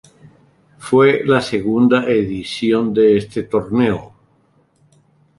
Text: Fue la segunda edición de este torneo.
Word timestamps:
Fue 0.79 1.21
la 1.25 1.41
segunda 1.41 2.05
edición 2.09 2.91
de 2.91 3.17
este 3.17 3.43
torneo. 3.43 4.11